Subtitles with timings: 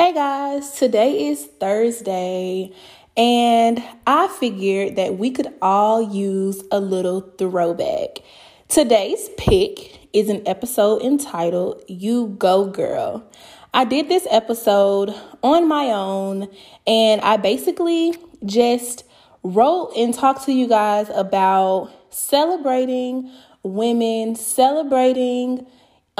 [0.00, 2.72] Hey guys, today is Thursday,
[3.18, 8.20] and I figured that we could all use a little throwback.
[8.66, 13.30] Today's pick is an episode entitled You Go Girl.
[13.74, 16.48] I did this episode on my own,
[16.86, 18.14] and I basically
[18.46, 19.04] just
[19.42, 23.30] wrote and talked to you guys about celebrating
[23.62, 25.66] women, celebrating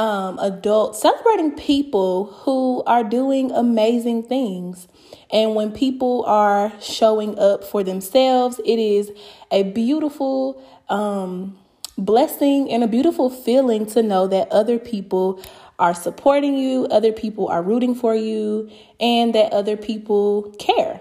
[0.01, 4.89] um, adults, celebrating people who are doing amazing things.
[5.31, 9.13] And when people are showing up for themselves, it is
[9.51, 11.59] a beautiful um,
[11.99, 15.43] blessing and a beautiful feeling to know that other people
[15.79, 20.99] are supporting you, other people are rooting for you, and that other people care.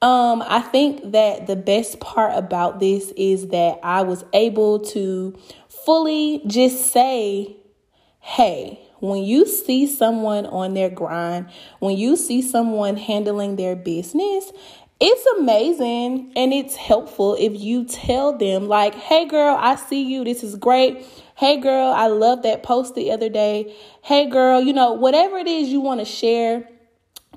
[0.00, 5.38] Um, I think that the best part about this is that I was able to
[5.68, 7.58] fully just say
[8.24, 11.46] hey, when you see someone on their grind,
[11.78, 14.50] when you see someone handling their business,
[14.98, 20.24] it's amazing and it's helpful if you tell them, like, hey, girl, I see you.
[20.24, 21.04] This is great.
[21.36, 23.76] Hey, girl, I love that post the other day.
[24.02, 26.66] Hey, girl, you know, whatever it is you want to share,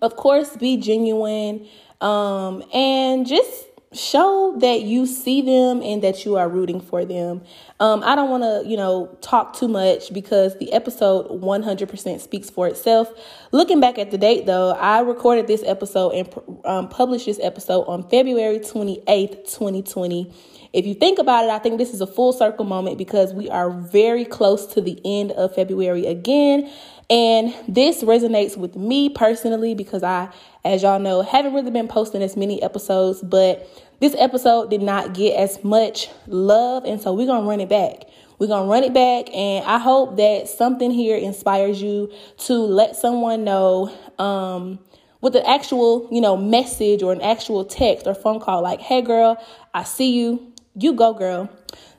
[0.01, 1.67] of course, be genuine
[1.99, 3.66] um, and just
[3.97, 7.41] show that you see them and that you are rooting for them.
[7.79, 12.49] Um, I don't want to, you know, talk too much because the episode 100% speaks
[12.49, 13.11] for itself.
[13.51, 16.33] Looking back at the date, though, I recorded this episode and
[16.65, 20.33] um, published this episode on February 28th, 2020.
[20.73, 23.49] If you think about it, I think this is a full circle moment because we
[23.49, 26.69] are very close to the end of February again.
[27.09, 30.29] And this resonates with me personally because I,
[30.65, 33.67] as y'all know, haven't really been posting as many episodes, but
[34.01, 36.83] this episode did not get as much love.
[36.83, 38.03] And so we're going to run it back.
[38.39, 39.33] We're going to run it back.
[39.33, 44.79] And I hope that something here inspires you to let someone know, um,
[45.21, 49.01] with an actual, you know, message or an actual text or phone call like, hey,
[49.01, 50.53] girl, I see you.
[50.75, 51.49] You go, girl.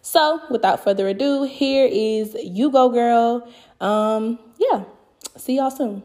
[0.02, 3.52] So without further ado, here is You Go Girl.
[3.80, 4.84] Um, yeah.
[5.38, 6.02] See y'all soon.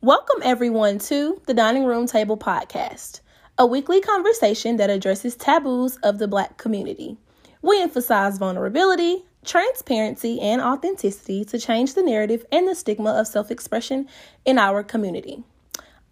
[0.00, 3.20] Welcome, everyone, to the Dining Room Table Podcast,
[3.58, 7.18] a weekly conversation that addresses taboos of the Black community.
[7.60, 13.50] We emphasize vulnerability, transparency, and authenticity to change the narrative and the stigma of self
[13.50, 14.08] expression
[14.46, 15.44] in our community.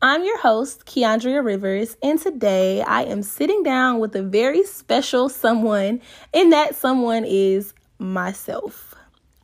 [0.03, 5.31] I'm your host, Keandria Rivers, and today I am sitting down with a very special
[5.31, 6.03] someone,
[6.35, 8.90] and that someone is myself.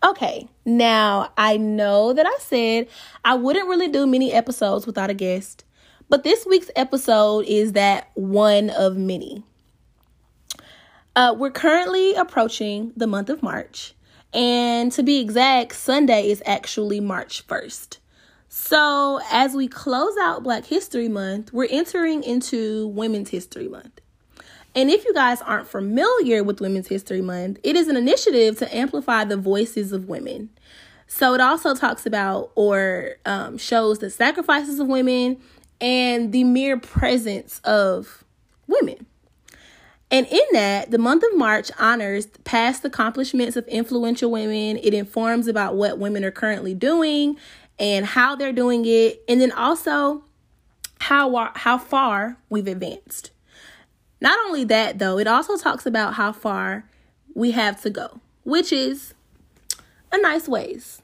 [0.07, 2.87] Okay, now I know that I said
[3.25, 5.65] I wouldn't really do many episodes without a guest,
[6.09, 9.43] but this week's episode is that one of many.
[11.17, 13.97] Uh, we're currently approaching the month of March,
[14.33, 17.99] and to be exact, Sunday is actually March 1st.
[18.49, 24.01] So, as we close out Black History Month, we're entering into Women's History Month.
[24.77, 28.77] And if you guys aren't familiar with Women's History Month, it is an initiative to
[28.77, 30.51] amplify the voices of women.
[31.07, 35.41] So it also talks about or um, shows the sacrifices of women
[35.81, 38.23] and the mere presence of
[38.67, 39.07] women.
[40.11, 44.79] And in that, the month of March honors past accomplishments of influential women.
[44.83, 47.39] It informs about what women are currently doing
[47.79, 50.25] and how they're doing it, and then also
[51.01, 53.31] how how far we've advanced.
[54.21, 56.89] Not only that, though, it also talks about how far
[57.35, 59.15] we have to go, which is
[60.13, 61.03] a nice ways.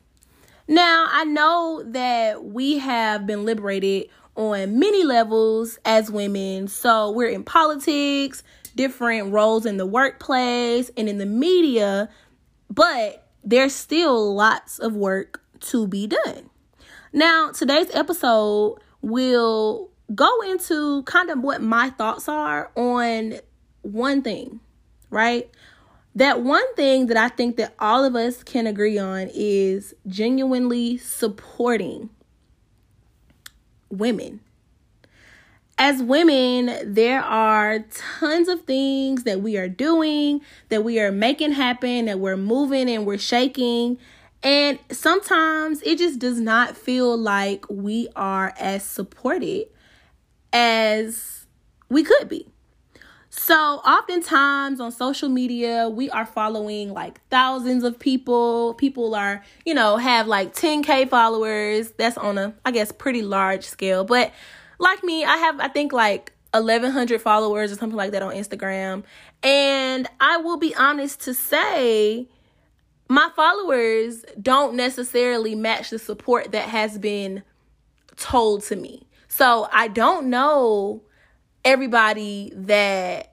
[0.67, 6.69] Now, I know that we have been liberated on many levels as women.
[6.69, 8.43] So, we're in politics,
[8.75, 12.09] different roles in the workplace, and in the media,
[12.71, 16.49] but there's still lots of work to be done.
[17.13, 23.35] Now, today's episode will go into kind of what my thoughts are on
[23.83, 24.61] one thing,
[25.11, 25.51] right?
[26.15, 30.99] That one thing that I think that all of us can agree on is genuinely
[30.99, 32.11] supporting
[33.89, 34.41] women.
[35.79, 37.81] As women, there are
[38.21, 42.91] tons of things that we are doing, that we are making happen, that we're moving
[42.91, 43.99] and we're shaking.
[44.43, 49.67] And sometimes it just does not feel like we are as supported
[50.53, 51.47] as
[51.89, 52.49] we could be.
[53.35, 58.75] So, oftentimes on social media, we are following like thousands of people.
[58.75, 61.93] People are, you know, have like 10K followers.
[61.93, 64.05] That's on a, I guess, pretty large scale.
[64.05, 64.33] But
[64.79, 69.05] like me, I have, I think, like 1,100 followers or something like that on Instagram.
[69.43, 72.29] And I will be honest to say,
[73.09, 77.43] my followers don't necessarily match the support that has been
[78.17, 79.07] told to me.
[79.33, 81.05] So I don't know
[81.65, 83.33] everybody that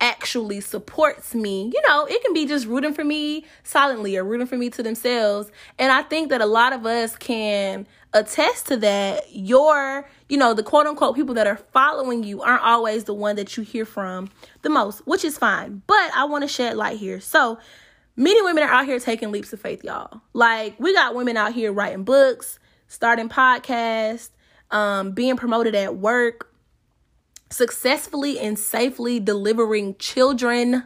[0.00, 1.70] actually supports me.
[1.74, 4.82] You know, it can be just rooting for me silently or rooting for me to
[4.82, 5.50] themselves.
[5.78, 9.24] And I think that a lot of us can attest to that.
[9.30, 13.36] Your, you know, the quote unquote people that are following you aren't always the one
[13.36, 14.30] that you hear from
[14.62, 15.82] the most, which is fine.
[15.86, 17.20] But I want to shed light here.
[17.20, 17.58] So,
[18.16, 20.22] many women are out here taking leaps of faith, y'all.
[20.32, 24.30] Like, we got women out here writing books, starting podcasts,
[24.70, 26.52] um, being promoted at work,
[27.50, 30.84] successfully and safely delivering children,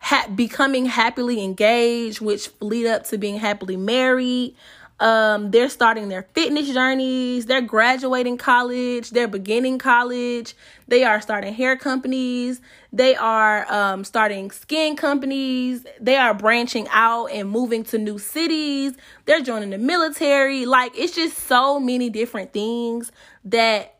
[0.00, 4.56] ha- becoming happily engaged, which lead up to being happily married.
[5.00, 7.46] Um, they're starting their fitness journeys.
[7.46, 9.10] They're graduating college.
[9.10, 10.54] They're beginning college.
[10.88, 12.60] They are starting hair companies.
[12.92, 15.86] They are um, starting skin companies.
[15.98, 18.92] They are branching out and moving to new cities.
[19.24, 20.66] They're joining the military.
[20.66, 23.10] Like, it's just so many different things
[23.46, 23.96] that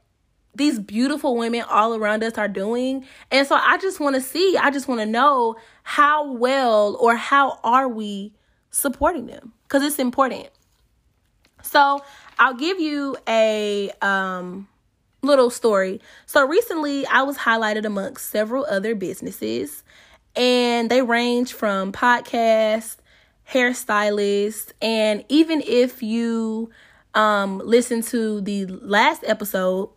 [0.55, 3.07] these beautiful women all around us are doing.
[3.31, 7.17] And so I just want to see, I just want to know how well or
[7.17, 8.35] how are we
[8.71, 9.55] supporting them?
[9.63, 10.49] Because it's important.
[11.63, 12.03] So
[12.39, 14.69] I'll give you a um,
[15.23, 16.01] little story.
[16.27, 19.85] So recently I was highlighted amongst several other businesses,
[20.37, 22.97] and they range from podcasts,
[23.51, 26.71] hairstylists, and even if you
[27.15, 29.91] um, listen to the last episode,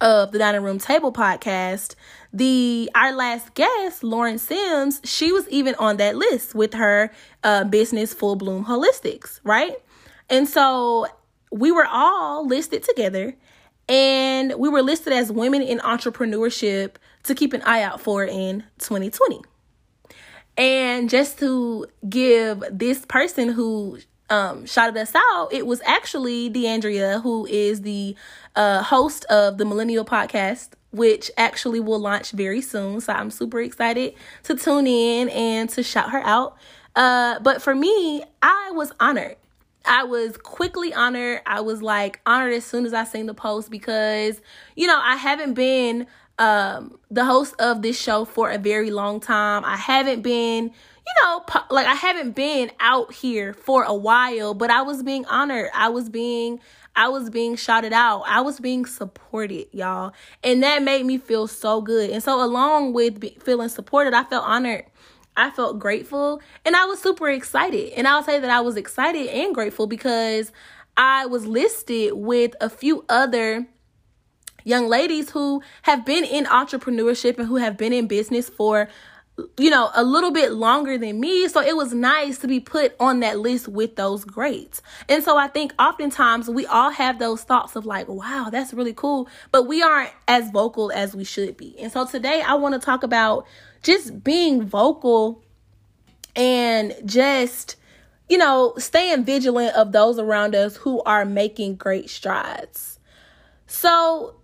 [0.00, 1.94] of the dining room table podcast
[2.32, 7.10] the our last guest lauren sims she was even on that list with her
[7.44, 9.76] uh, business full bloom holistics right
[10.28, 11.06] and so
[11.50, 13.34] we were all listed together
[13.88, 18.64] and we were listed as women in entrepreneurship to keep an eye out for in
[18.78, 19.40] 2020
[20.56, 23.98] and just to give this person who
[24.30, 28.16] um, shouted us out, it was actually DeAndrea, who is the
[28.54, 33.00] uh, host of the Millennial Podcast, which actually will launch very soon.
[33.00, 34.14] So I'm super excited
[34.44, 36.56] to tune in and to shout her out.
[36.94, 39.36] Uh, but for me, I was honored.
[39.86, 41.42] I was quickly honored.
[41.46, 44.40] I was like honored as soon as I seen the post because,
[44.74, 46.06] you know, I haven't been
[46.38, 49.64] um, the host of this show for a very long time.
[49.64, 50.72] I haven't been
[51.06, 55.24] you know, like I haven't been out here for a while, but I was being
[55.26, 55.70] honored.
[55.72, 56.60] I was being
[56.96, 58.22] I was being shouted out.
[58.26, 60.12] I was being supported, y'all.
[60.42, 62.10] And that made me feel so good.
[62.10, 64.86] And so along with feeling supported, I felt honored.
[65.36, 67.92] I felt grateful and I was super excited.
[67.92, 70.52] And I'll say that I was excited and grateful because
[70.96, 73.66] I was listed with a few other
[74.64, 78.88] young ladies who have been in entrepreneurship and who have been in business for
[79.58, 81.46] you know, a little bit longer than me.
[81.48, 84.80] So it was nice to be put on that list with those greats.
[85.08, 88.94] And so I think oftentimes we all have those thoughts of like, wow, that's really
[88.94, 91.78] cool, but we aren't as vocal as we should be.
[91.78, 93.46] And so today I want to talk about
[93.82, 95.42] just being vocal
[96.34, 97.76] and just,
[98.28, 102.98] you know, staying vigilant of those around us who are making great strides.
[103.66, 104.36] So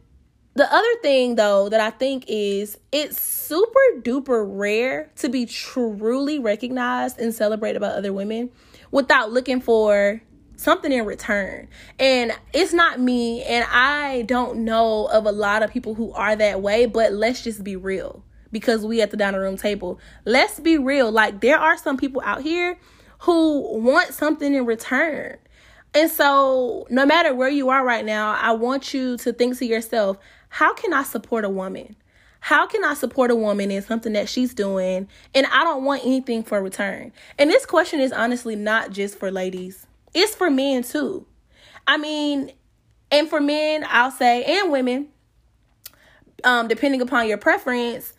[0.55, 6.39] the other thing though that I think is it's super duper rare to be truly
[6.39, 8.51] recognized and celebrated by other women
[8.91, 10.21] without looking for
[10.57, 11.69] something in return.
[11.99, 16.37] And it's not me and I don't know of a lot of people who are
[16.37, 19.99] that way, but let's just be real because we at the dining room table.
[20.25, 21.11] Let's be real.
[21.11, 22.79] Like there are some people out here
[23.21, 25.39] who want something in return.
[25.95, 29.67] And so, no matter where you are right now, I want you to think to
[29.67, 30.17] yourself,
[30.49, 31.97] how can I support a woman?
[32.41, 36.03] How can I support a woman in something that she's doing and I don't want
[36.05, 37.13] anything for return?
[37.39, 41.27] And this question is honestly not just for ladies, it's for men too.
[41.87, 42.53] I mean,
[43.13, 45.09] and for men, I'll say, and women,
[46.43, 48.15] um, depending upon your preference,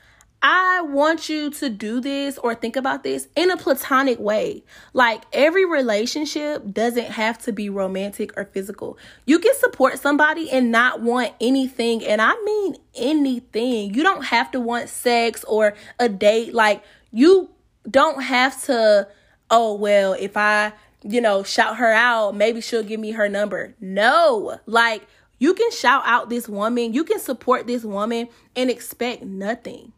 [0.45, 4.65] I want you to do this or think about this in a platonic way.
[4.91, 8.97] Like every relationship doesn't have to be romantic or physical.
[9.25, 13.93] You can support somebody and not want anything, and I mean anything.
[13.93, 16.53] You don't have to want sex or a date.
[16.53, 16.83] Like
[17.13, 17.49] you
[17.89, 19.07] don't have to,
[19.49, 20.73] oh, well, if I,
[21.03, 23.75] you know, shout her out, maybe she'll give me her number.
[23.79, 25.07] No, like
[25.39, 29.92] you can shout out this woman, you can support this woman and expect nothing.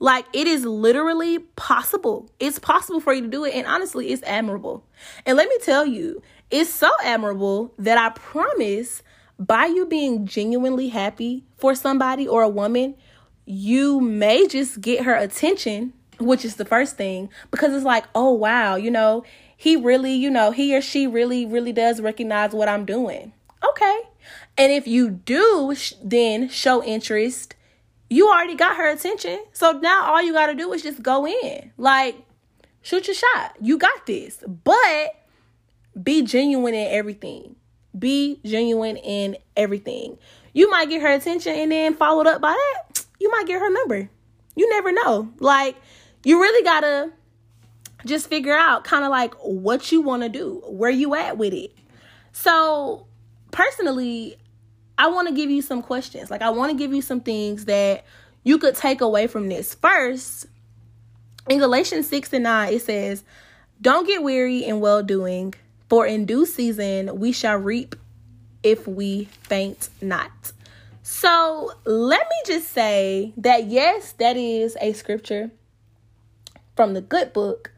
[0.00, 2.30] Like it is literally possible.
[2.38, 3.54] It's possible for you to do it.
[3.54, 4.84] And honestly, it's admirable.
[5.26, 9.02] And let me tell you, it's so admirable that I promise
[9.38, 12.94] by you being genuinely happy for somebody or a woman,
[13.44, 18.32] you may just get her attention, which is the first thing, because it's like, oh
[18.32, 19.24] wow, you know,
[19.56, 23.32] he really, you know, he or she really, really does recognize what I'm doing.
[23.68, 24.00] Okay.
[24.56, 27.54] And if you do then show interest,
[28.10, 29.44] you already got her attention.
[29.52, 31.72] So now all you got to do is just go in.
[31.76, 32.16] Like,
[32.82, 33.56] shoot your shot.
[33.60, 34.42] You got this.
[34.46, 35.14] But
[36.02, 37.56] be genuine in everything.
[37.98, 40.18] Be genuine in everything.
[40.52, 43.70] You might get her attention and then followed up by that, you might get her
[43.70, 44.08] number.
[44.56, 45.32] You never know.
[45.38, 45.76] Like,
[46.24, 47.12] you really got to
[48.06, 51.52] just figure out kind of like what you want to do, where you at with
[51.52, 51.72] it.
[52.32, 53.06] So,
[53.50, 54.36] personally,
[54.98, 56.30] I want to give you some questions.
[56.30, 58.04] Like I want to give you some things that
[58.42, 59.74] you could take away from this.
[59.74, 60.46] First,
[61.48, 63.24] in Galatians 6 and 9, it says,
[63.80, 65.54] Don't get weary in well doing,
[65.88, 67.94] for in due season we shall reap
[68.62, 70.52] if we faint not.
[71.02, 75.50] So let me just say that yes, that is a scripture
[76.76, 77.72] from the good book,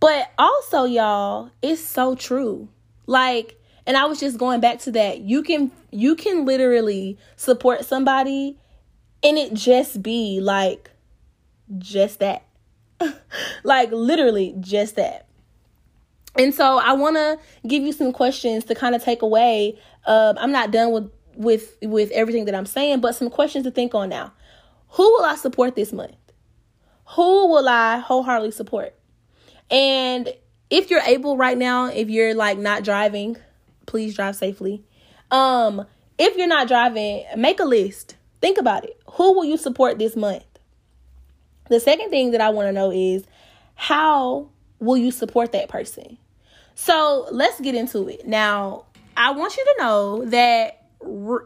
[0.00, 2.68] but also, y'all, it's so true.
[3.06, 5.20] Like, and I was just going back to that.
[5.20, 8.58] You can you can literally support somebody
[9.22, 10.90] and it just be like
[11.78, 12.44] just that.
[13.64, 15.26] like literally just that.
[16.36, 19.78] And so I want to give you some questions to kind of take away.
[20.06, 23.70] Um, I'm not done with with with everything that I'm saying, but some questions to
[23.70, 24.32] think on now.
[24.90, 26.16] Who will I support this month?
[27.16, 28.94] Who will I wholeheartedly support?
[29.70, 30.32] And
[30.70, 33.36] if you're able right now, if you're like not driving,
[33.86, 34.82] please drive safely.
[35.30, 35.86] Um,
[36.18, 38.16] if you're not driving, make a list.
[38.40, 39.00] Think about it.
[39.12, 40.44] Who will you support this month?
[41.68, 43.24] The second thing that I want to know is
[43.74, 44.48] how
[44.78, 46.18] will you support that person?
[46.74, 48.26] So let's get into it.
[48.26, 48.86] Now,
[49.16, 50.84] I want you to know that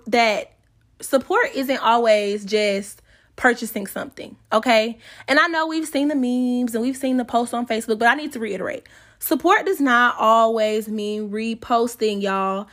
[0.06, 0.52] that
[1.00, 3.02] support isn't always just
[3.36, 4.98] purchasing something, okay?
[5.28, 8.08] And I know we've seen the memes and we've seen the posts on Facebook, but
[8.08, 8.86] I need to reiterate
[9.18, 12.68] support does not always mean reposting, y'all.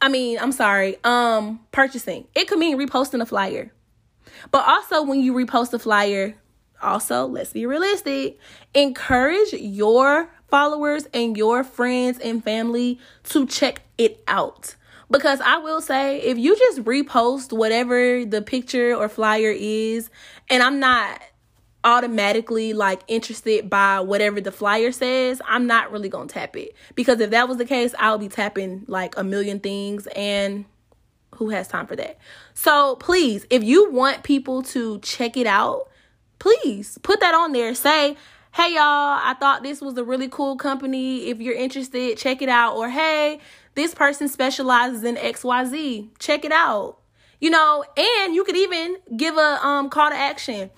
[0.00, 2.26] I mean, I'm sorry, um, purchasing.
[2.34, 3.72] It could mean reposting a flyer.
[4.50, 6.34] But also, when you repost a flyer,
[6.82, 8.38] also, let's be realistic,
[8.74, 14.74] encourage your followers and your friends and family to check it out.
[15.10, 20.10] Because I will say, if you just repost whatever the picture or flyer is,
[20.48, 21.20] and I'm not
[21.84, 26.74] automatically like interested by whatever the flyer says, I'm not really gonna tap it.
[26.94, 30.64] Because if that was the case, I'll be tapping like a million things and
[31.36, 32.18] who has time for that?
[32.54, 35.88] So please, if you want people to check it out,
[36.38, 37.74] please put that on there.
[37.74, 38.16] Say,
[38.52, 41.30] hey y'all, I thought this was a really cool company.
[41.30, 42.76] If you're interested, check it out.
[42.76, 43.40] Or hey,
[43.74, 46.10] this person specializes in XYZ.
[46.18, 46.98] Check it out.
[47.40, 50.70] You know, and you could even give a um call to action.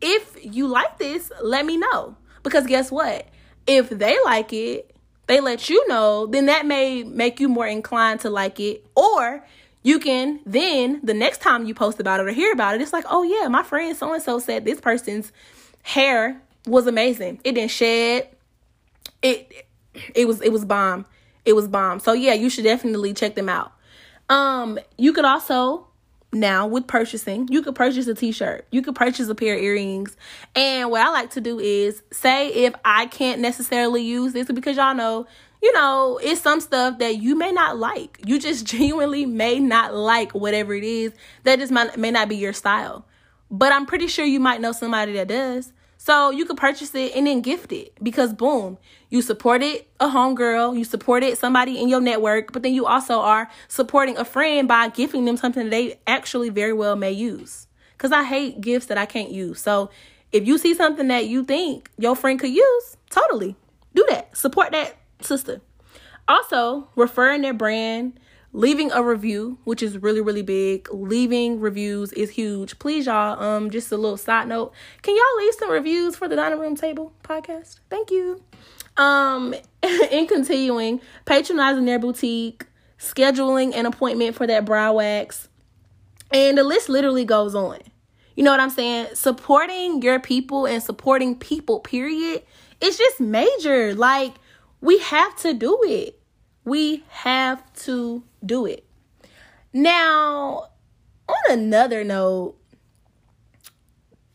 [0.00, 2.16] If you like this, let me know.
[2.42, 3.26] Because guess what?
[3.66, 4.94] If they like it,
[5.26, 8.86] they let you know, then that may make you more inclined to like it.
[8.96, 9.44] Or
[9.82, 12.92] you can then the next time you post about it or hear about it, it's
[12.92, 15.32] like, oh yeah, my friend so and so said this person's
[15.82, 17.40] hair was amazing.
[17.44, 18.28] It didn't shed.
[19.22, 19.66] It
[20.14, 21.06] it was it was bomb.
[21.44, 22.00] It was bomb.
[22.00, 23.72] So yeah, you should definitely check them out.
[24.28, 25.87] Um, you could also
[26.32, 28.66] now with purchasing, you could purchase a t-shirt.
[28.70, 30.16] You could purchase a pair of earrings.
[30.54, 34.76] And what I like to do is say if I can't necessarily use this because
[34.76, 35.26] y'all know,
[35.62, 38.20] you know, it's some stuff that you may not like.
[38.24, 41.12] You just genuinely may not like whatever it is.
[41.44, 43.06] That just may not be your style.
[43.50, 45.72] But I'm pretty sure you might know somebody that does.
[46.08, 48.78] So you could purchase it and then gift it because boom,
[49.10, 53.50] you supported a homegirl, you supported somebody in your network, but then you also are
[53.68, 57.66] supporting a friend by gifting them something they actually very well may use.
[57.92, 59.60] Because I hate gifts that I can't use.
[59.60, 59.90] So
[60.32, 63.54] if you see something that you think your friend could use, totally
[63.94, 64.34] do that.
[64.34, 65.60] Support that sister.
[66.26, 68.18] Also, referring their brand
[68.52, 70.88] leaving a review which is really really big.
[70.92, 72.78] Leaving reviews is huge.
[72.78, 74.72] Please y'all um just a little side note.
[75.02, 77.80] Can y'all leave some reviews for the dining room table podcast?
[77.90, 78.42] Thank you.
[78.96, 79.54] Um
[80.10, 82.66] in continuing patronizing their boutique
[82.98, 85.48] scheduling an appointment for that brow wax
[86.32, 87.78] and the list literally goes on.
[88.34, 89.08] You know what i'm saying?
[89.14, 92.42] Supporting your people and supporting people period
[92.80, 93.94] it's just major.
[93.94, 94.34] Like
[94.80, 96.17] we have to do it
[96.68, 98.84] we have to do it.
[99.72, 100.68] Now,
[101.28, 102.56] on another note,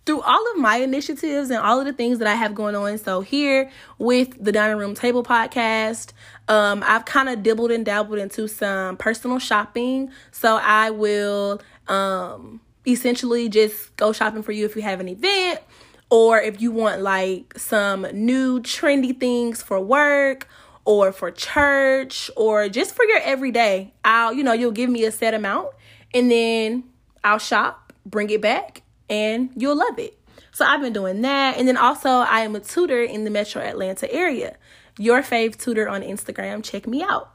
[0.06, 2.98] through all of my initiatives and all of the things that I have going on,
[2.98, 6.12] so here with the Dining Room Table podcast,
[6.50, 10.12] um, I've kind of dibbled and dabbled into some personal shopping.
[10.32, 15.62] So I will um, essentially just go shopping for you if you have an event
[16.10, 20.48] or if you want like some new trendy things for work
[20.86, 23.94] or for church or just for your everyday.
[24.04, 25.70] I'll, you know, you'll give me a set amount
[26.13, 26.84] and then
[27.24, 30.20] I'll shop, bring it back, and you'll love it.
[30.52, 31.58] So I've been doing that.
[31.58, 34.58] And then also, I am a tutor in the metro Atlanta area.
[35.00, 36.63] Your fave tutor on Instagram.
[36.63, 37.32] Check me out.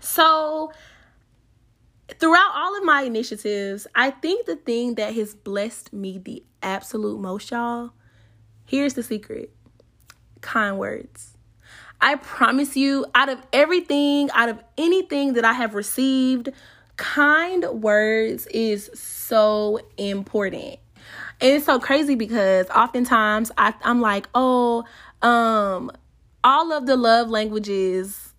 [0.00, 0.72] So,
[2.18, 7.20] throughout all of my initiatives, I think the thing that has blessed me the absolute
[7.20, 7.92] most, y'all,
[8.66, 9.54] here's the secret
[10.40, 11.35] kind words.
[12.00, 16.50] I promise you, out of everything, out of anything that I have received,
[16.96, 20.78] kind words is so important.
[21.40, 24.84] And it's so crazy because oftentimes I, I'm like, oh,
[25.22, 25.90] um,
[26.42, 28.32] all of the love languages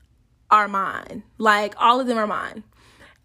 [0.50, 1.24] are mine.
[1.38, 2.64] Like all of them are mine.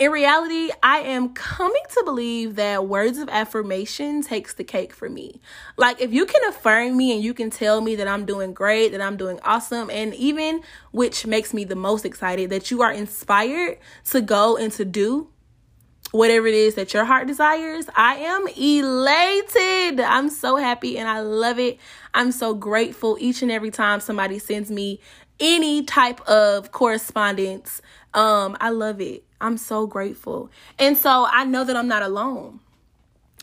[0.03, 5.09] In reality, I am coming to believe that words of affirmation takes the cake for
[5.09, 5.41] me.
[5.77, 8.91] Like, if you can affirm me and you can tell me that I'm doing great,
[8.91, 12.91] that I'm doing awesome, and even, which makes me the most excited, that you are
[12.91, 15.29] inspired to go and to do
[16.11, 20.01] whatever it is that your heart desires, I am elated.
[20.01, 21.79] I'm so happy and I love it.
[22.13, 24.99] I'm so grateful each and every time somebody sends me
[25.39, 27.81] any type of correspondence.
[28.15, 29.25] Um, I love it.
[29.43, 30.51] I'm so grateful.
[30.79, 32.61] And so I know that I'm not alone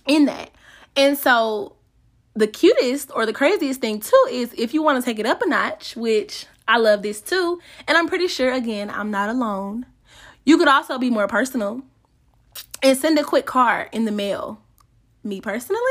[0.08, 0.52] in that.
[0.96, 1.76] And so
[2.34, 5.42] the cutest or the craziest thing too is if you want to take it up
[5.42, 9.86] a notch, which I love this too, and I'm pretty sure again, I'm not alone.
[10.46, 11.82] You could also be more personal
[12.82, 14.62] and send a quick card in the mail.
[15.22, 15.82] Me personally,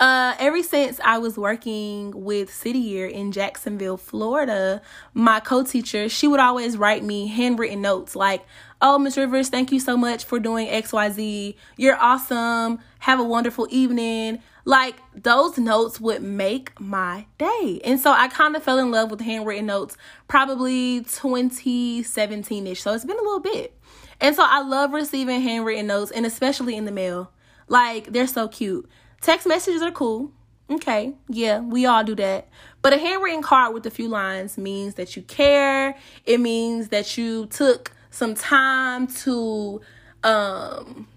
[0.00, 6.28] uh, ever since I was working with City Year in Jacksonville, Florida, my co-teacher, she
[6.28, 8.44] would always write me handwritten notes like,
[8.80, 11.56] "Oh, Miss Rivers, thank you so much for doing XYZ.
[11.76, 12.80] You're awesome.
[13.00, 17.80] Have a wonderful evening." Like those notes would make my day.
[17.84, 22.78] And so I kind of fell in love with handwritten notes probably 2017ish.
[22.78, 23.78] So it's been a little bit.
[24.20, 27.30] And so I love receiving handwritten notes and especially in the mail.
[27.68, 28.88] Like they're so cute.
[29.20, 30.32] Text messages are cool.
[30.70, 32.48] Okay, yeah, we all do that.
[32.80, 35.94] But a handwritten card with a few lines means that you care.
[36.24, 39.80] It means that you took some time to
[40.22, 41.08] um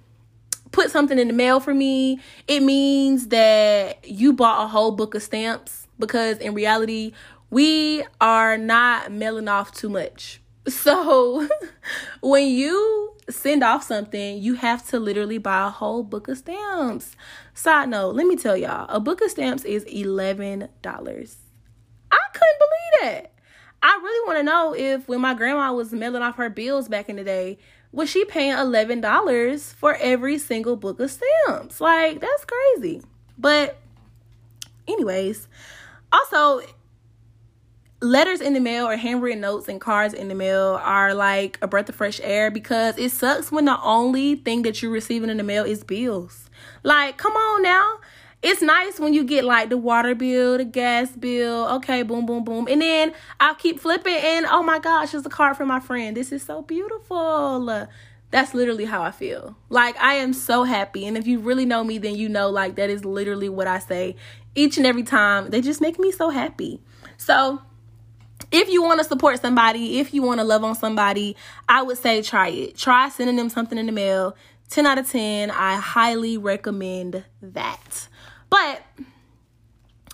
[0.72, 2.20] put something in the mail for me.
[2.48, 7.14] It means that you bought a whole book of stamps because in reality,
[7.50, 10.42] we are not mailing off too much.
[10.70, 11.48] So
[12.20, 17.16] when you send off something, you have to literally buy a whole book of stamps.
[17.54, 20.68] Side note, let me tell y'all, a book of stamps is $11.
[22.12, 23.37] I couldn't believe that.
[23.82, 27.10] I really want to know if when my grandma was mailing off her bills back
[27.10, 27.58] in the day,
[27.92, 31.80] was she paying $11 for every single book of stamps?
[31.80, 33.02] Like, that's crazy.
[33.38, 33.78] But,
[34.88, 35.48] anyways,
[36.12, 36.62] also,
[38.02, 41.68] letters in the mail or handwritten notes and cards in the mail are like a
[41.68, 45.38] breath of fresh air because it sucks when the only thing that you're receiving in
[45.38, 46.50] the mail is bills.
[46.84, 48.00] Like, come on now.
[48.44, 52.44] It's nice when you get like the water bill, the gas bill, okay, boom, boom,
[52.44, 52.68] boom.
[52.70, 56.16] And then I'll keep flipping and oh my gosh, it's a card from my friend.
[56.16, 57.88] This is so beautiful.
[58.30, 59.56] That's literally how I feel.
[59.70, 61.08] Like I am so happy.
[61.08, 63.80] And if you really know me, then you know like that is literally what I
[63.80, 64.16] say
[64.54, 65.50] each and every time.
[65.50, 66.80] They just make me so happy.
[67.18, 67.62] So
[68.52, 71.36] if you want to support somebody, if you want to love on somebody,
[71.68, 72.78] I would say try it.
[72.78, 74.36] Try sending them something in the mail.
[74.70, 75.50] 10 out of 10.
[75.50, 78.08] I highly recommend that.
[78.50, 78.82] But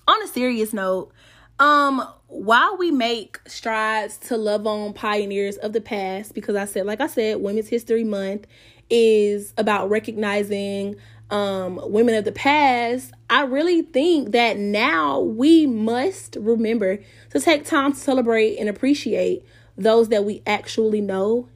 [0.08, 1.12] on a serious note,
[1.60, 6.88] um while we make strides to love on pioneers of the past because I said
[6.88, 8.48] like I said Women's History Month
[8.90, 10.96] is about recognizing
[11.34, 17.00] um, women of the past, I really think that now we must remember
[17.32, 19.44] to take time to celebrate and appreciate
[19.76, 21.50] those that we actually know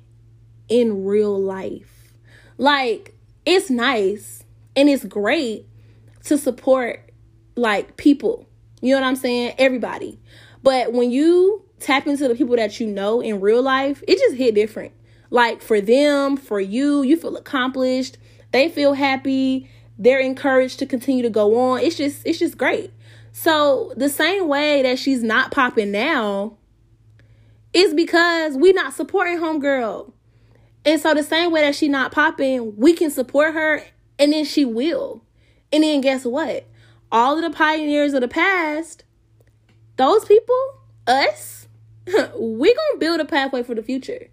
[0.67, 2.13] in real life.
[2.57, 3.13] Like,
[3.45, 4.43] it's nice
[4.75, 5.66] and it's great
[6.27, 7.11] to support
[7.55, 8.47] like people.
[8.81, 9.55] You know what I'm saying?
[9.57, 10.19] Everybody.
[10.63, 14.35] But when you tap into the people that you know in real life, it just
[14.35, 14.93] hit different.
[15.29, 18.17] Like for them, for you, you feel accomplished
[18.51, 19.69] they feel happy.
[19.97, 21.79] They're encouraged to continue to go on.
[21.81, 22.91] It's just it's just great.
[23.31, 26.57] So the same way that she's not popping now
[27.73, 30.11] is because we not supporting homegirl.
[30.85, 33.83] And so the same way that she not popping, we can support her
[34.17, 35.23] and then she will.
[35.71, 36.65] And then guess what?
[37.11, 39.03] All of the pioneers of the past,
[39.95, 41.67] those people, us,
[42.37, 44.27] we gonna build a pathway for the future.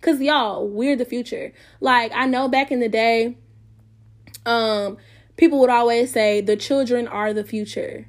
[0.00, 1.52] Cause y'all, we're the future.
[1.80, 3.36] Like I know back in the day,
[4.46, 4.96] um,
[5.36, 8.08] people would always say the children are the future.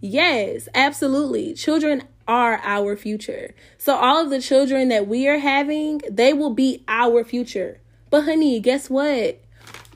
[0.00, 1.54] Yes, absolutely.
[1.54, 3.54] Children are our future.
[3.78, 7.80] So all of the children that we are having, they will be our future.
[8.10, 9.40] But honey, guess what?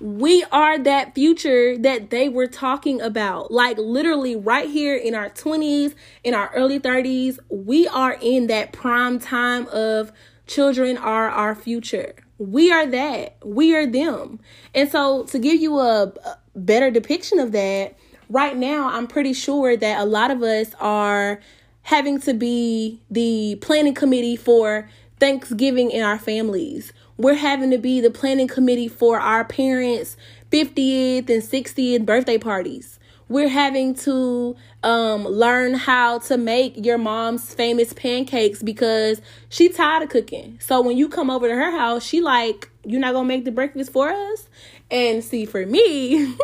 [0.01, 3.51] We are that future that they were talking about.
[3.51, 8.73] Like literally right here in our 20s, in our early 30s, we are in that
[8.73, 10.11] prime time of
[10.47, 12.15] children are our future.
[12.39, 13.37] We are that.
[13.45, 14.41] We are them.
[14.75, 16.13] And so to give you a
[16.57, 17.99] better depiction of that,
[18.31, 21.41] right now I'm pretty sure that a lot of us are
[21.83, 26.93] having to be the planning committee for Thanksgiving in our families.
[27.21, 30.17] We're having to be the planning committee for our parents'
[30.51, 32.99] 50th and 60th birthday parties.
[33.29, 40.05] We're having to um, learn how to make your mom's famous pancakes because she tired
[40.05, 40.57] of cooking.
[40.63, 43.53] So when you come over to her house, she like, you're not gonna make the
[43.53, 44.49] breakfast for us.
[44.91, 46.35] And see, for me,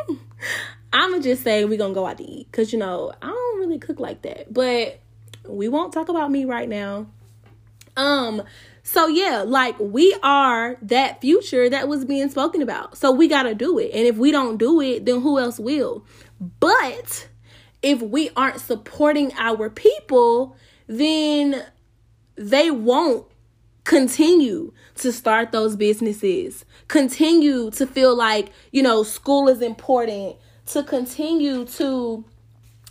[0.93, 3.79] I'ma just say we're gonna go out to eat because you know I don't really
[3.79, 4.53] cook like that.
[4.53, 5.01] But
[5.49, 7.07] we won't talk about me right now.
[7.97, 8.43] Um,
[8.87, 12.97] so yeah, like we are that future that was being spoken about.
[12.97, 13.91] So we got to do it.
[13.93, 16.07] And if we don't do it, then who else will?
[16.61, 17.29] But
[17.83, 21.65] if we aren't supporting our people, then
[22.37, 23.27] they won't
[23.83, 30.85] continue to start those businesses, continue to feel like, you know, school is important, to
[30.85, 32.25] continue to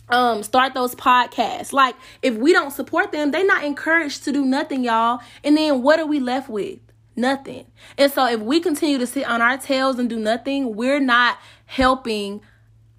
[0.08, 1.72] um start those podcasts.
[1.72, 5.20] Like if we don't support them, they're not encouraged to do nothing, y'all.
[5.42, 6.78] And then what are we left with?
[7.16, 7.66] Nothing.
[7.96, 11.38] And so if we continue to sit on our tails and do nothing, we're not
[11.64, 12.42] helping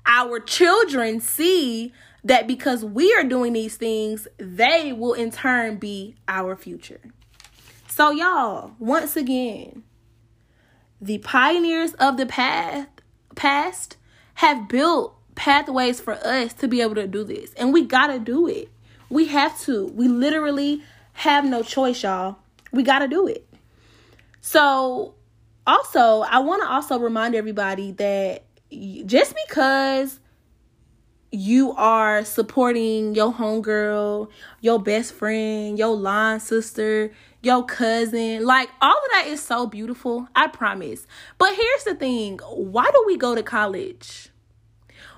[0.06, 1.94] our children see
[2.24, 7.00] that because we are doing these things, they will in turn be our future.
[7.88, 9.84] So, y'all, once again,
[11.02, 12.88] the pioneers of the path
[13.36, 13.98] past
[14.36, 17.54] have built pathways for us to be able to do this.
[17.54, 18.70] And we got to do it.
[19.10, 19.86] We have to.
[19.88, 22.40] We literally have no choice, y'all.
[22.74, 23.48] We got to do it.
[24.42, 25.14] So,
[25.66, 28.44] also, I want to also remind everybody that
[29.06, 30.20] just because
[31.32, 34.30] you are supporting your homegirl,
[34.62, 38.46] your best friend, your line sister, your cousin.
[38.46, 41.06] Like all of that is so beautiful, I promise.
[41.38, 44.30] But here's the thing why do we go to college?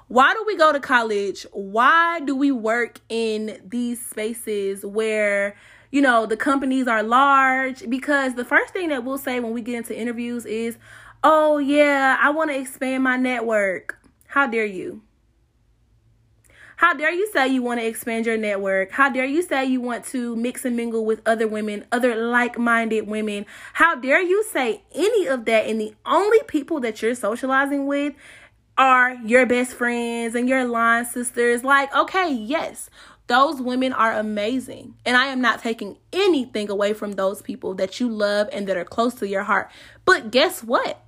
[0.10, 1.46] Why do we go to college?
[1.52, 5.56] Why do we work in these spaces where,
[5.92, 7.88] you know, the companies are large?
[7.88, 10.80] Because the first thing that we'll say when we get into interviews is,
[11.24, 14.00] oh, yeah, I want to expand my network.
[14.26, 15.04] How dare you?
[16.78, 18.90] How dare you say you want to expand your network?
[18.90, 22.58] How dare you say you want to mix and mingle with other women, other like
[22.58, 23.46] minded women?
[23.74, 25.68] How dare you say any of that?
[25.68, 28.16] And the only people that you're socializing with
[28.80, 31.64] are your best friends and your line sisters.
[31.64, 32.90] Like, okay, yes,
[33.28, 34.96] those women are amazing.
[35.06, 38.78] And I am not taking anything away from those people that you love and that
[38.78, 39.70] are close to your heart.
[40.06, 41.06] But guess what?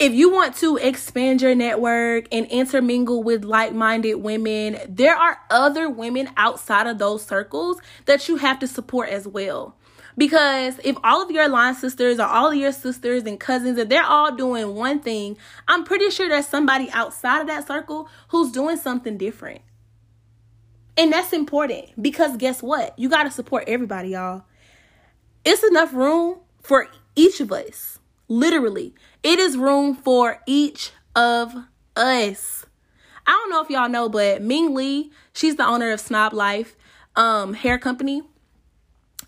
[0.00, 5.38] if you want to expand your network and intermingle with like minded women, there are
[5.50, 9.76] other women outside of those circles that you have to support as well.
[10.20, 13.88] Because if all of your line sisters or all of your sisters and cousins, if
[13.88, 18.52] they're all doing one thing, I'm pretty sure there's somebody outside of that circle who's
[18.52, 19.62] doing something different.
[20.98, 22.98] And that's important because guess what?
[22.98, 24.42] You got to support everybody, y'all.
[25.42, 27.98] It's enough room for each of us.
[28.28, 31.54] Literally, it is room for each of
[31.96, 32.66] us.
[33.26, 36.76] I don't know if y'all know, but Ming Lee, she's the owner of Snob Life
[37.16, 38.20] um, hair company.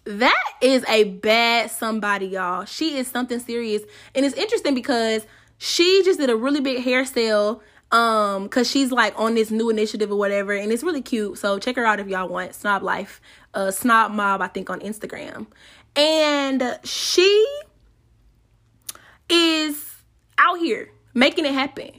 [0.05, 2.65] That is a bad somebody, y'all.
[2.65, 3.83] She is something serious.
[4.15, 5.27] And it's interesting because
[5.59, 7.63] she just did a really big hair sale
[7.93, 11.59] um because she's like on this new initiative or whatever and it's really cute so
[11.59, 13.21] check her out if y'all want snob life
[13.53, 15.47] uh snob mob i think on instagram
[15.95, 17.47] and she
[19.29, 19.93] is
[20.39, 21.91] out here making it happen.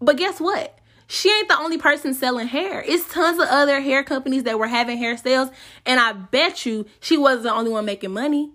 [0.00, 0.78] But guess what?
[1.06, 2.82] She ain't the only person selling hair.
[2.86, 5.50] It's tons of other hair companies that were having hair sales,
[5.84, 8.52] and I bet you she wasn't the only one making money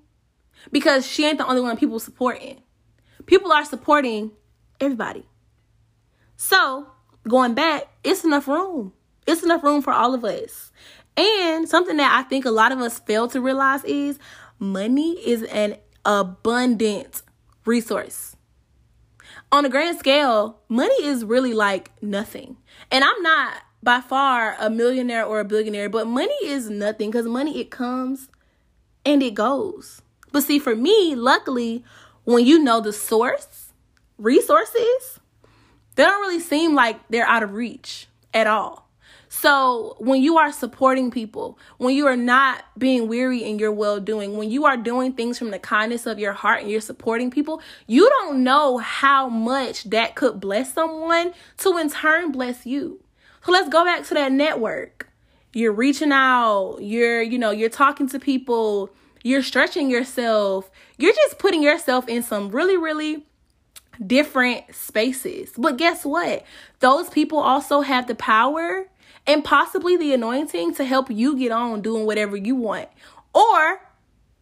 [0.71, 2.61] because she ain't the only one people supporting.
[3.25, 4.31] People are supporting
[4.79, 5.25] everybody.
[6.35, 6.87] So,
[7.27, 8.93] going back, it's enough room.
[9.27, 10.71] It's enough room for all of us.
[11.15, 14.17] And something that I think a lot of us fail to realize is
[14.59, 17.21] money is an abundant
[17.65, 18.30] resource.
[19.53, 22.55] On a grand scale, money is really like nothing.
[22.89, 27.25] And I'm not by far a millionaire or a billionaire, but money is nothing because
[27.25, 28.29] money it comes
[29.05, 30.01] and it goes.
[30.31, 31.83] But see, for me, luckily,
[32.23, 33.73] when you know the source,
[34.17, 35.19] resources,
[35.95, 38.87] they don't really seem like they're out of reach at all.
[39.33, 43.97] So when you are supporting people, when you are not being weary in your well
[43.97, 47.31] doing, when you are doing things from the kindness of your heart and you're supporting
[47.31, 53.01] people, you don't know how much that could bless someone to in turn bless you.
[53.45, 55.07] So let's go back to that network.
[55.53, 58.89] You're reaching out, you're, you know, you're talking to people,
[59.23, 63.25] you're stretching yourself, you're just putting yourself in some really, really
[64.05, 65.53] different spaces.
[65.57, 66.43] But guess what?
[66.81, 68.87] Those people also have the power
[69.27, 72.89] and possibly the anointing to help you get on doing whatever you want.
[73.33, 73.81] Or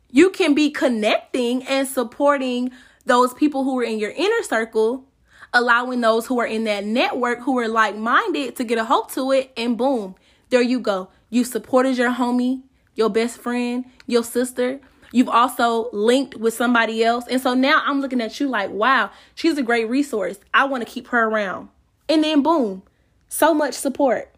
[0.10, 2.72] you can be connecting and supporting
[3.06, 5.06] those people who are in your inner circle,
[5.54, 9.12] allowing those who are in that network who are like minded to get a hope
[9.12, 10.16] to it, and boom,
[10.50, 11.10] there you go.
[11.30, 12.64] You supported your homie,
[12.96, 14.80] your best friend, your sister.
[15.12, 17.26] You've also linked with somebody else.
[17.28, 20.40] And so now I'm looking at you like, wow, she's a great resource.
[20.54, 21.70] I want to keep her around.
[22.08, 22.84] And then boom,
[23.28, 24.32] so much support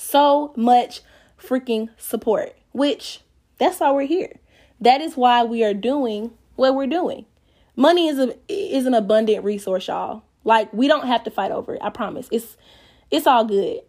[0.00, 1.02] so much
[1.38, 3.20] freaking support, which
[3.58, 4.38] that's why we're here.
[4.80, 7.26] That is why we are doing what we're doing.
[7.76, 10.22] Money is a is an abundant resource, y'all.
[10.44, 11.82] Like we don't have to fight over it.
[11.82, 12.28] I promise.
[12.30, 12.56] It's
[13.10, 13.80] it's all good.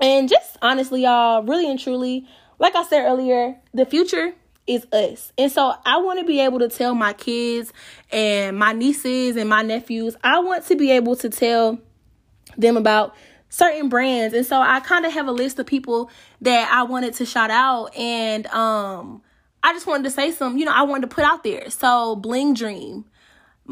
[0.00, 2.26] And just honestly, y'all, really and truly,
[2.58, 4.34] like I said earlier, the future
[4.66, 5.32] is us.
[5.38, 7.72] And so I want to be able to tell my kids
[8.10, 11.78] and my nieces and my nephews, I want to be able to tell
[12.56, 13.14] them about
[13.54, 14.34] certain brands.
[14.34, 17.50] And so I kind of have a list of people that I wanted to shout
[17.50, 19.22] out and um
[19.62, 21.70] I just wanted to say some, you know, I wanted to put out there.
[21.70, 23.04] So Bling Dream.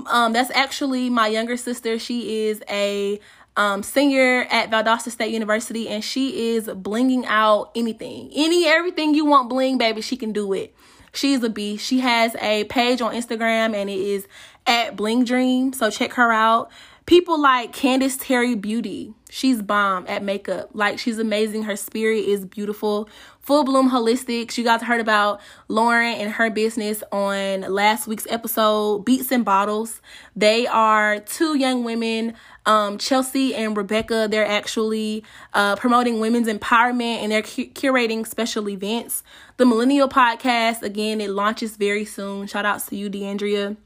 [0.07, 1.99] Um that's actually my younger sister.
[1.99, 3.19] She is a
[3.55, 9.27] um, senior at Valdosta State University, and she is blinging out anything, any everything you
[9.27, 10.01] want bling, baby.
[10.01, 10.75] She can do it.
[11.13, 11.85] She's a beast.
[11.85, 14.27] She has a page on Instagram, and it is
[14.67, 15.75] at Bling Dream.
[15.75, 16.71] So check her out.
[17.13, 19.13] People like Candice Terry Beauty.
[19.29, 20.71] She's bomb at makeup.
[20.73, 21.65] Like she's amazing.
[21.65, 23.07] Her spirit is beautiful.
[23.41, 24.57] Full Bloom Holistics.
[24.57, 30.01] You guys heard about Lauren and her business on last week's episode, Beats and Bottles.
[30.35, 32.33] They are two young women,
[32.65, 34.27] um, Chelsea and Rebecca.
[34.31, 35.23] They're actually
[35.53, 39.23] uh, promoting women's empowerment and they're cu- curating special events.
[39.59, 42.47] The Millennial Podcast, again, it launches very soon.
[42.47, 43.77] Shout outs to you, DeAndrea.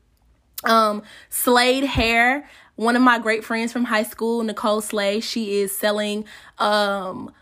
[0.64, 5.76] Um, Slade Hair one of my great friends from high school, Nicole Slay, she is
[5.76, 6.24] selling
[6.58, 7.32] um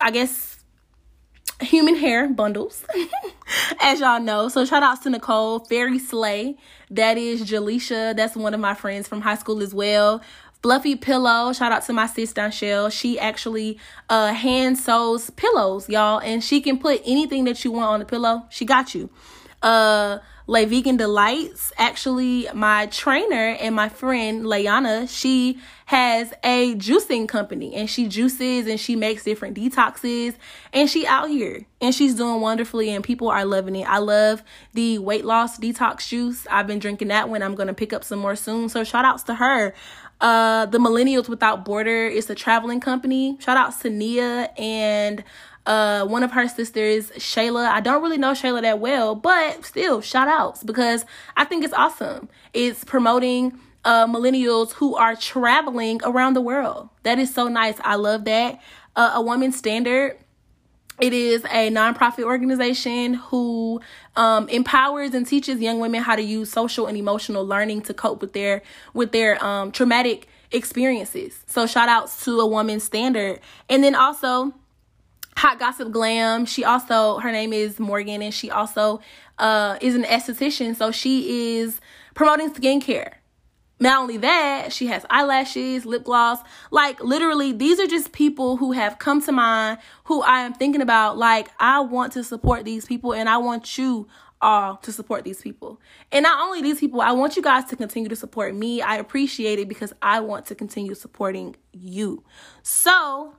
[0.00, 0.58] I guess
[1.60, 2.84] human hair bundles,
[3.80, 4.48] as y'all know.
[4.48, 6.56] So shout outs to Nicole, Fairy Slay.
[6.90, 8.16] That is Jaleisha.
[8.16, 10.22] That's one of my friends from high school as well.
[10.62, 11.52] Fluffy Pillow.
[11.52, 12.90] Shout out to my sis Donshell.
[12.90, 17.90] She actually uh hand sews pillows, y'all, and she can put anything that you want
[17.90, 18.44] on the pillow.
[18.50, 19.10] She got you.
[19.62, 21.72] Uh Lay Vegan Delights.
[21.76, 28.66] Actually, my trainer and my friend Layana, she has a juicing company and she juices
[28.66, 30.36] and she makes different detoxes
[30.72, 33.86] and she out here and she's doing wonderfully and people are loving it.
[33.86, 36.46] I love the weight loss detox juice.
[36.50, 37.42] I've been drinking that one.
[37.42, 38.70] I'm going to pick up some more soon.
[38.70, 39.74] So shout outs to her.
[40.18, 43.36] Uh, the Millennials Without Border is a traveling company.
[43.38, 45.22] Shout outs to Nia and
[45.68, 47.68] uh, one of her sisters, Shayla.
[47.68, 51.04] I don't really know Shayla that well, but still, shout outs because
[51.36, 52.30] I think it's awesome.
[52.54, 56.88] It's promoting uh, millennials who are traveling around the world.
[57.02, 57.76] That is so nice.
[57.84, 58.60] I love that.
[58.96, 60.16] Uh, a Woman Standard.
[61.00, 63.80] It is a nonprofit organization who
[64.16, 68.22] um, empowers and teaches young women how to use social and emotional learning to cope
[68.22, 68.62] with their
[68.94, 71.44] with their um, traumatic experiences.
[71.46, 74.54] So shout outs to a woman standard, and then also
[75.38, 76.46] Hot Gossip Glam.
[76.46, 79.00] She also, her name is Morgan, and she also
[79.38, 80.74] uh, is an esthetician.
[80.74, 81.80] So she is
[82.14, 83.12] promoting skincare.
[83.78, 86.40] Not only that, she has eyelashes, lip gloss.
[86.72, 90.82] Like, literally, these are just people who have come to mind who I am thinking
[90.82, 91.16] about.
[91.16, 94.08] Like, I want to support these people, and I want you
[94.40, 95.80] all to support these people.
[96.10, 98.82] And not only these people, I want you guys to continue to support me.
[98.82, 102.24] I appreciate it because I want to continue supporting you.
[102.64, 103.34] So,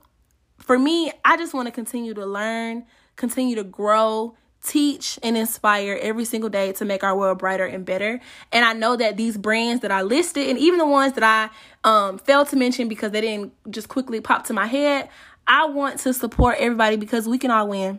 [0.70, 2.84] for me, I just want to continue to learn,
[3.16, 7.84] continue to grow, teach, and inspire every single day to make our world brighter and
[7.84, 8.20] better.
[8.52, 11.50] And I know that these brands that I listed, and even the ones that I
[11.82, 15.08] um, failed to mention because they didn't just quickly pop to my head,
[15.44, 17.98] I want to support everybody because we can all win.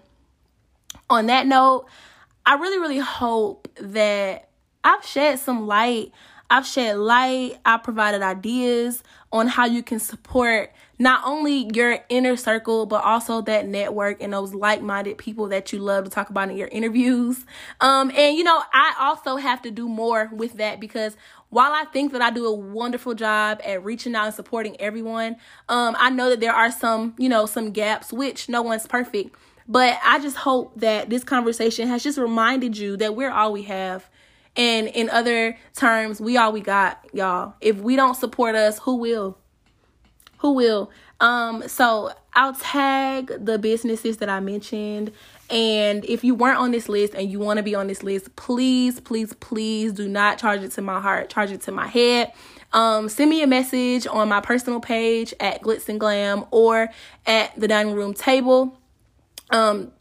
[1.10, 1.88] On that note,
[2.46, 4.48] I really, really hope that
[4.82, 6.14] I've shed some light
[6.52, 12.36] I've shed light, I provided ideas on how you can support not only your inner
[12.36, 16.30] circle, but also that network and those like minded people that you love to talk
[16.30, 17.44] about in your interviews.
[17.80, 21.18] Um, and you know, I also have to do more with that because
[21.50, 25.38] while I think that I do a wonderful job at reaching out and supporting everyone,
[25.70, 29.36] um, I know that there are some, you know, some gaps, which no one's perfect.
[29.68, 33.64] But I just hope that this conversation has just reminded you that we're all we
[33.64, 34.08] have.
[34.56, 37.56] And in other terms, we all we got, y'all.
[37.60, 39.40] If we don't support us, who will?
[40.42, 40.92] Who will?
[41.20, 45.12] Um, so I'll tag the businesses that I mentioned.
[45.50, 48.36] And if you weren't on this list and you want to be on this list,
[48.36, 52.32] please, please, please do not charge it to my heart, charge it to my head.
[52.74, 56.90] Um, send me a message on my personal page at Glitz and Glam or
[57.26, 58.78] at the dining room table
[59.52, 59.92] um,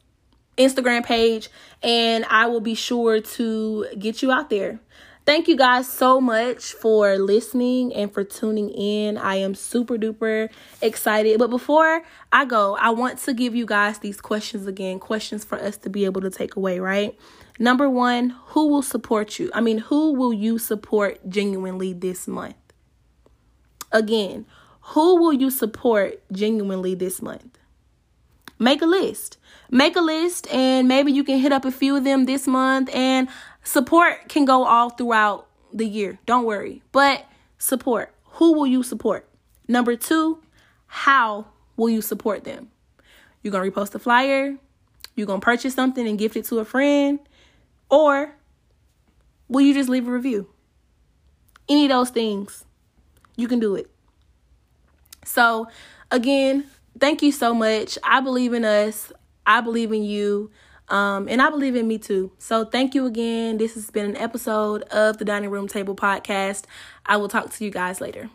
[0.57, 1.49] Instagram page,
[1.83, 4.81] and I will be sure to get you out there.
[5.27, 9.17] Thank you guys so much for listening and for tuning in.
[9.19, 10.49] I am super duper
[10.81, 11.39] excited.
[11.39, 12.03] But before
[12.33, 15.91] I go, I want to give you guys these questions again questions for us to
[15.91, 17.17] be able to take away, right?
[17.61, 19.51] Number one, who will support you?
[19.55, 22.57] I mean, who will you support genuinely this month?
[23.93, 24.47] Again,
[24.81, 27.60] who will you support genuinely this month?
[28.61, 29.39] Make a list.
[29.71, 32.95] Make a list and maybe you can hit up a few of them this month
[32.95, 33.27] and
[33.65, 36.19] support can go all throughout the year.
[36.27, 36.83] Don't worry.
[36.93, 37.25] But
[37.57, 38.15] support.
[38.35, 39.27] Who will you support?
[39.67, 40.43] Number 2,
[40.87, 41.47] how
[41.77, 42.71] will you support them?
[43.43, 44.57] You're going to repost a flyer,
[45.17, 47.19] you're going to purchase something and gift it to a friend,
[47.89, 48.35] or
[49.49, 50.49] will you just leave a review?
[51.69, 52.65] Any of those things,
[53.37, 53.89] you can do it.
[55.25, 55.69] So,
[56.11, 56.67] again,
[57.01, 57.99] thank you so much.
[58.05, 59.13] I believe in us.
[59.47, 60.51] I believe in you.
[60.89, 62.33] Um, and I believe in me too.
[62.39, 63.59] So thank you again.
[63.59, 66.65] This has been an episode of the Dining Room Table Podcast.
[67.07, 68.29] I will talk to you guys later.